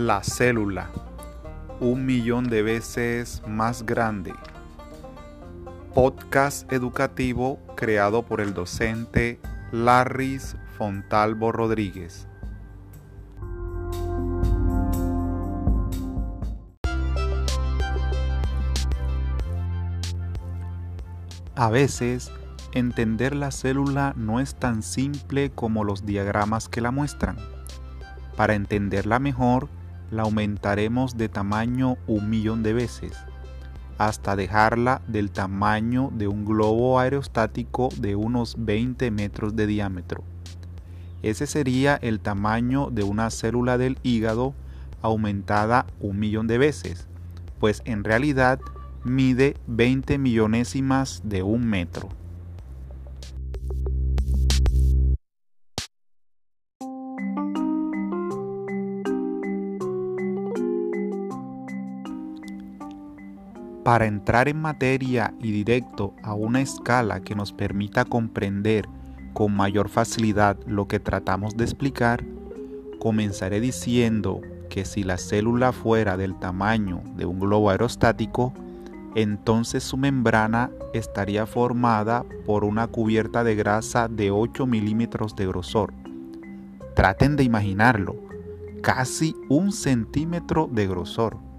La 0.00 0.24
célula, 0.24 0.88
un 1.78 2.06
millón 2.06 2.48
de 2.48 2.62
veces 2.62 3.42
más 3.46 3.84
grande. 3.84 4.32
Podcast 5.92 6.72
educativo 6.72 7.58
creado 7.76 8.22
por 8.22 8.40
el 8.40 8.54
docente 8.54 9.38
Larris 9.72 10.56
Fontalvo 10.78 11.52
Rodríguez. 11.52 12.26
A 21.56 21.68
veces, 21.68 22.32
entender 22.72 23.36
la 23.36 23.50
célula 23.50 24.14
no 24.16 24.40
es 24.40 24.54
tan 24.54 24.82
simple 24.82 25.50
como 25.50 25.84
los 25.84 26.06
diagramas 26.06 26.70
que 26.70 26.80
la 26.80 26.90
muestran. 26.90 27.36
Para 28.34 28.54
entenderla 28.54 29.18
mejor, 29.18 29.68
la 30.10 30.22
aumentaremos 30.22 31.16
de 31.16 31.28
tamaño 31.28 31.96
un 32.06 32.30
millón 32.30 32.62
de 32.62 32.72
veces, 32.72 33.12
hasta 33.98 34.36
dejarla 34.36 35.02
del 35.06 35.30
tamaño 35.30 36.10
de 36.12 36.26
un 36.26 36.44
globo 36.44 36.98
aerostático 36.98 37.90
de 37.98 38.16
unos 38.16 38.56
20 38.58 39.10
metros 39.10 39.56
de 39.56 39.66
diámetro. 39.66 40.24
Ese 41.22 41.46
sería 41.46 41.96
el 41.96 42.20
tamaño 42.20 42.90
de 42.90 43.02
una 43.02 43.30
célula 43.30 43.76
del 43.76 43.98
hígado 44.02 44.54
aumentada 45.02 45.86
un 46.00 46.18
millón 46.18 46.46
de 46.46 46.58
veces, 46.58 47.06
pues 47.58 47.82
en 47.84 48.04
realidad 48.04 48.58
mide 49.04 49.56
20 49.66 50.18
millonésimas 50.18 51.22
de 51.24 51.42
un 51.42 51.66
metro. 51.66 52.08
Para 63.84 64.06
entrar 64.06 64.48
en 64.48 64.60
materia 64.60 65.32
y 65.40 65.52
directo 65.52 66.14
a 66.22 66.34
una 66.34 66.60
escala 66.60 67.20
que 67.20 67.34
nos 67.34 67.52
permita 67.52 68.04
comprender 68.04 68.86
con 69.32 69.54
mayor 69.54 69.88
facilidad 69.88 70.58
lo 70.66 70.86
que 70.86 71.00
tratamos 71.00 71.56
de 71.56 71.64
explicar, 71.64 72.22
comenzaré 72.98 73.58
diciendo 73.58 74.42
que 74.68 74.84
si 74.84 75.02
la 75.02 75.16
célula 75.16 75.72
fuera 75.72 76.18
del 76.18 76.38
tamaño 76.38 77.02
de 77.16 77.24
un 77.24 77.40
globo 77.40 77.70
aerostático, 77.70 78.52
entonces 79.14 79.82
su 79.82 79.96
membrana 79.96 80.70
estaría 80.92 81.46
formada 81.46 82.24
por 82.44 82.64
una 82.64 82.86
cubierta 82.86 83.44
de 83.44 83.56
grasa 83.56 84.08
de 84.08 84.30
8 84.30 84.66
milímetros 84.66 85.34
de 85.36 85.46
grosor. 85.46 85.92
Traten 86.94 87.36
de 87.36 87.44
imaginarlo, 87.44 88.16
casi 88.82 89.34
un 89.48 89.72
centímetro 89.72 90.68
de 90.70 90.86
grosor. 90.86 91.49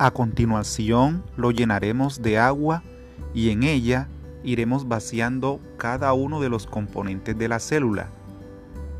A 0.00 0.12
continuación 0.12 1.24
lo 1.36 1.50
llenaremos 1.50 2.22
de 2.22 2.38
agua 2.38 2.84
y 3.34 3.50
en 3.50 3.64
ella 3.64 4.06
iremos 4.44 4.86
vaciando 4.86 5.58
cada 5.76 6.12
uno 6.12 6.40
de 6.40 6.48
los 6.48 6.68
componentes 6.68 7.36
de 7.36 7.48
la 7.48 7.58
célula, 7.58 8.08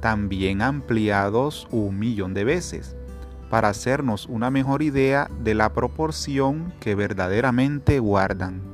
también 0.01 0.61
ampliados 0.61 1.69
un 1.71 2.01
millón 2.01 2.35
de 2.35 2.43
veces, 2.43 2.97
para 3.49 3.69
hacernos 3.69 4.27
una 4.27 4.51
mejor 4.51 4.83
idea 4.83 5.31
de 5.45 5.55
la 5.55 5.73
proporción 5.73 6.75
que 6.81 6.97
verdaderamente 6.97 8.01
guardan. 8.01 8.68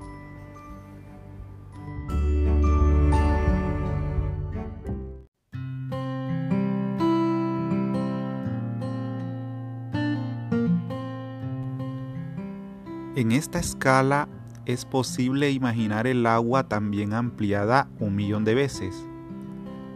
En 13.16 13.30
esta 13.30 13.60
escala 13.60 14.28
es 14.66 14.84
posible 14.84 15.52
imaginar 15.52 16.08
el 16.08 16.26
agua 16.26 16.68
también 16.68 17.12
ampliada 17.12 17.88
un 18.00 18.16
millón 18.16 18.44
de 18.44 18.54
veces, 18.56 19.06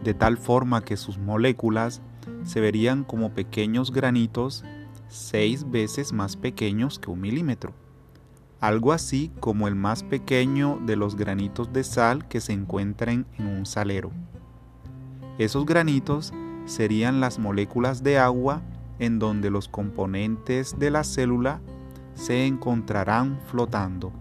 de 0.05 0.13
tal 0.13 0.37
forma 0.37 0.85
que 0.85 0.95
sus 0.95 1.17
moléculas 1.17 2.01
se 2.43 2.61
verían 2.61 3.03
como 3.03 3.33
pequeños 3.33 3.91
granitos 3.91 4.63
seis 5.09 5.69
veces 5.69 6.13
más 6.13 6.37
pequeños 6.37 6.97
que 6.97 7.11
un 7.11 7.19
milímetro, 7.19 7.73
algo 8.61 8.93
así 8.93 9.33
como 9.41 9.67
el 9.67 9.75
más 9.75 10.03
pequeño 10.03 10.79
de 10.85 10.95
los 10.95 11.17
granitos 11.17 11.73
de 11.73 11.83
sal 11.83 12.25
que 12.29 12.39
se 12.39 12.53
encuentran 12.53 13.25
en 13.37 13.47
un 13.47 13.65
salero. 13.65 14.11
Esos 15.37 15.65
granitos 15.65 16.31
serían 16.63 17.19
las 17.19 17.37
moléculas 17.37 18.01
de 18.01 18.17
agua 18.17 18.61
en 18.97 19.19
donde 19.19 19.49
los 19.49 19.67
componentes 19.67 20.79
de 20.79 20.89
la 20.89 21.03
célula 21.03 21.59
se 22.19 22.45
encontrarán 22.45 23.39
flotando. 23.47 24.11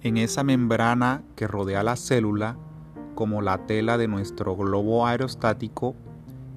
En 0.00 0.16
esa 0.16 0.44
membrana 0.44 1.24
que 1.34 1.48
rodea 1.48 1.82
la 1.82 1.96
célula, 1.96 2.56
como 3.16 3.42
la 3.42 3.66
tela 3.66 3.98
de 3.98 4.06
nuestro 4.06 4.54
globo 4.54 5.04
aerostático, 5.04 5.96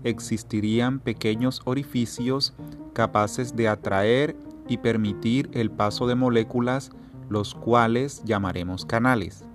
existirían 0.03 0.99
pequeños 0.99 1.61
orificios 1.65 2.53
capaces 2.93 3.55
de 3.55 3.67
atraer 3.67 4.35
y 4.67 4.77
permitir 4.77 5.49
el 5.53 5.71
paso 5.71 6.05
de 6.05 6.13
moléculas, 6.13 6.91
los 7.29 7.55
cuales 7.55 8.23
llamaremos 8.25 8.85
canales. 8.85 9.48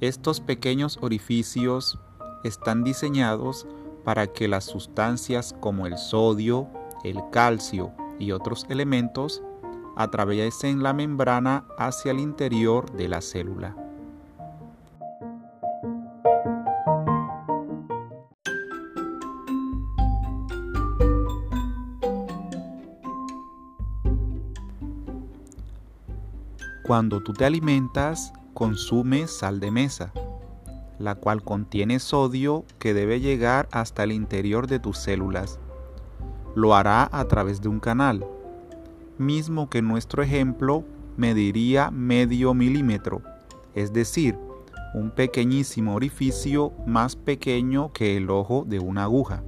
Estos 0.00 0.40
pequeños 0.40 0.96
orificios 1.00 1.98
están 2.44 2.84
diseñados 2.84 3.66
para 4.04 4.28
que 4.28 4.46
las 4.46 4.64
sustancias 4.64 5.56
como 5.58 5.88
el 5.88 5.98
sodio, 5.98 6.68
el 7.02 7.18
calcio 7.32 7.92
y 8.18 8.30
otros 8.30 8.64
elementos 8.68 9.42
atraviesen 9.96 10.84
la 10.84 10.92
membrana 10.92 11.64
hacia 11.76 12.12
el 12.12 12.20
interior 12.20 12.92
de 12.92 13.08
la 13.08 13.20
célula. 13.20 13.74
Cuando 26.86 27.20
tú 27.20 27.32
te 27.34 27.44
alimentas, 27.44 28.32
consume 28.58 29.28
sal 29.28 29.60
de 29.60 29.70
mesa, 29.70 30.12
la 30.98 31.14
cual 31.14 31.44
contiene 31.44 32.00
sodio 32.00 32.64
que 32.80 32.92
debe 32.92 33.20
llegar 33.20 33.68
hasta 33.70 34.02
el 34.02 34.10
interior 34.10 34.66
de 34.66 34.80
tus 34.80 34.98
células. 34.98 35.60
Lo 36.56 36.74
hará 36.74 37.08
a 37.12 37.24
través 37.26 37.60
de 37.60 37.68
un 37.68 37.78
canal, 37.78 38.26
mismo 39.16 39.70
que 39.70 39.80
nuestro 39.80 40.24
ejemplo 40.24 40.82
mediría 41.16 41.92
medio 41.92 42.52
milímetro, 42.52 43.22
es 43.76 43.92
decir, 43.92 44.36
un 44.92 45.12
pequeñísimo 45.12 45.94
orificio 45.94 46.72
más 46.84 47.14
pequeño 47.14 47.92
que 47.92 48.16
el 48.16 48.28
ojo 48.28 48.64
de 48.66 48.80
una 48.80 49.04
aguja. 49.04 49.44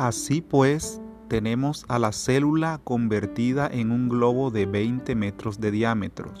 Así 0.00 0.40
pues, 0.40 0.98
tenemos 1.28 1.84
a 1.88 1.98
la 1.98 2.12
célula 2.12 2.80
convertida 2.84 3.68
en 3.70 3.90
un 3.90 4.08
globo 4.08 4.50
de 4.50 4.64
20 4.64 5.14
metros 5.14 5.60
de 5.60 5.70
diámetro, 5.70 6.32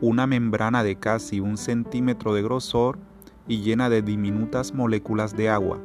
una 0.00 0.28
membrana 0.28 0.84
de 0.84 0.94
casi 0.94 1.40
un 1.40 1.56
centímetro 1.56 2.34
de 2.34 2.42
grosor 2.42 3.00
y 3.48 3.62
llena 3.62 3.88
de 3.88 4.00
diminutas 4.00 4.72
moléculas 4.74 5.36
de 5.36 5.48
agua, 5.48 5.80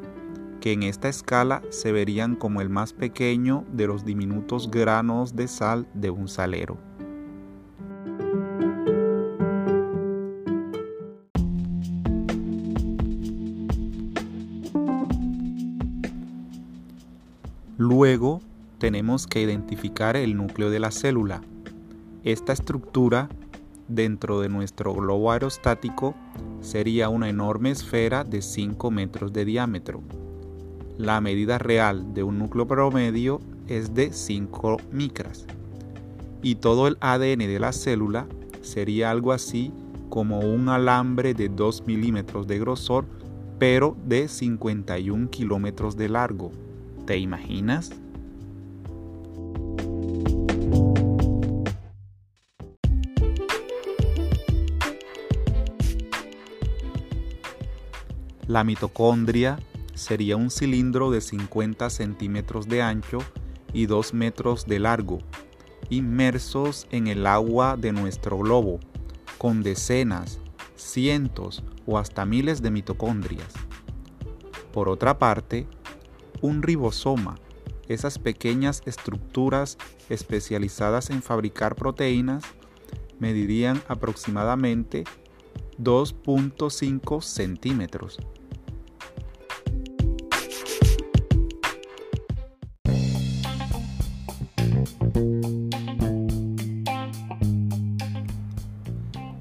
que 0.60 0.74
en 0.74 0.84
esta 0.84 1.10
escala 1.10 1.64
se 1.72 1.92
verían 1.92 2.36
como 2.36 2.62
el 2.62 2.70
más 2.70 2.94
pequeño 2.94 3.66
de 3.74 3.88
los 3.88 4.06
diminutos 4.06 4.70
granos 4.70 5.36
de 5.36 5.48
sal 5.48 5.88
de 5.96 6.12
un 6.12 6.28
salero. 6.28 6.91
Luego 18.12 18.42
tenemos 18.78 19.26
que 19.26 19.42
identificar 19.42 20.18
el 20.18 20.36
núcleo 20.36 20.70
de 20.70 20.82
la 20.82 20.92
célula. 20.92 21.40
Esta 22.26 22.52
estructura 22.52 23.30
dentro 23.88 24.42
de 24.42 24.50
nuestro 24.50 24.94
globo 24.94 25.32
aerostático 25.32 26.14
sería 26.60 27.08
una 27.08 27.30
enorme 27.30 27.72
esfera 27.72 28.26
de 28.26 28.42
5 28.42 28.92
metros 28.92 29.32
de 29.32 29.46
diámetro. 29.46 30.02
La 30.98 31.22
medida 31.22 31.58
real 31.58 32.14
de 32.14 32.24
un 32.24 32.38
núcleo 32.38 32.68
promedio 32.68 33.40
es 33.70 33.94
de 33.94 34.12
5 34.12 34.82
micras. 34.92 35.46
y 36.44 36.56
todo 36.56 36.88
el 36.88 36.98
ADN 37.00 37.48
de 37.48 37.60
la 37.60 37.72
célula 37.72 38.28
sería 38.60 39.10
algo 39.10 39.32
así 39.32 39.72
como 40.10 40.40
un 40.40 40.68
alambre 40.68 41.34
de 41.34 41.48
2 41.48 41.88
milímetros 41.88 42.46
de 42.46 42.60
grosor, 42.60 43.06
pero 43.58 43.96
de 44.06 44.28
51 44.28 45.30
kilómetros 45.30 45.96
de 45.96 46.10
largo. 46.10 46.52
¿Te 47.06 47.18
imaginas? 47.18 47.92
La 58.48 58.64
mitocondria 58.64 59.60
sería 59.94 60.36
un 60.36 60.52
cilindro 60.52 61.10
de 61.10 61.22
50 61.22 61.90
centímetros 61.90 62.68
de 62.68 62.82
ancho 62.82 63.20
y 63.72 63.86
2 63.86 64.14
metros 64.14 64.66
de 64.66 64.80
largo, 64.80 65.20
inmersos 65.90 66.88
en 66.92 67.08
el 67.08 67.28
agua 67.28 67.78
de 67.78 67.94
nuestro 67.94 68.38
globo, 68.38 68.80
con 69.38 69.64
decenas, 69.64 70.40
cientos 70.76 71.64
o 71.86 71.98
hasta 71.98 72.26
miles 72.26 72.62
de 72.62 72.72
mitocondrias. 72.72 73.54
Por 74.74 74.90
otra 74.90 75.18
parte, 75.18 75.66
un 76.42 76.64
ribosoma, 76.64 77.38
esas 77.88 78.20
pequeñas 78.20 78.82
estructuras 78.86 79.78
especializadas 80.10 81.10
en 81.10 81.22
fabricar 81.22 81.76
proteínas, 81.76 82.44
medirían 83.20 83.82
aproximadamente 83.88 85.04
2.5 85.78 87.22
centímetros. 87.22 88.18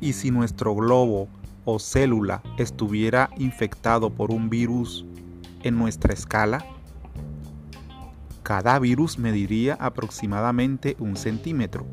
Y 0.00 0.12
si 0.14 0.30
nuestro 0.30 0.74
globo 0.74 1.28
o 1.64 1.78
célula 1.78 2.42
estuviera 2.58 3.30
infectado 3.36 4.10
por 4.10 4.32
un 4.32 4.50
virus 4.50 5.04
en 5.62 5.78
nuestra 5.78 6.14
escala, 6.14 6.64
cada 8.50 8.80
virus 8.80 9.16
mediría 9.16 9.74
aproximadamente 9.74 10.96
un 10.98 11.14
centímetro. 11.14 11.86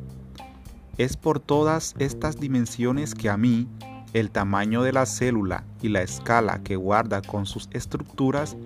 Es 0.97 1.15
por 1.15 1.39
todas 1.39 1.93
estas 1.99 2.39
dimensiones 2.39 3.13
que 3.13 3.29
a 3.29 3.37
mí 3.37 3.67
el 4.13 4.31
tamaño 4.31 4.81
de 4.81 4.91
la 4.91 5.05
célula 5.05 5.65
y 5.83 5.89
la 5.89 6.01
escala 6.01 6.63
que 6.63 6.75
guarda 6.75 7.21
con 7.21 7.45
sus 7.45 7.69
estructuras 7.73 8.57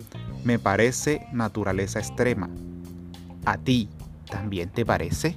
me 0.46 0.58
parece 0.58 1.28
naturaleza 1.34 2.00
extrema. 2.00 2.50
¿A 3.44 3.58
ti 3.58 3.90
también 4.24 4.70
te 4.70 4.86
parece? 4.86 5.36